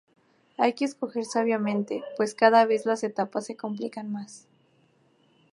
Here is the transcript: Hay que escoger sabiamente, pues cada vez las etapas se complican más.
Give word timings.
Hay 0.57 0.73
que 0.73 0.85
escoger 0.85 1.25
sabiamente, 1.25 2.03
pues 2.17 2.33
cada 2.33 2.65
vez 2.65 2.87
las 2.87 3.03
etapas 3.03 3.45
se 3.45 3.55
complican 3.55 4.11
más. 4.11 4.47